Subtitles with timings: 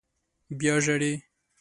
[0.57, 1.13] _بيا ژاړې!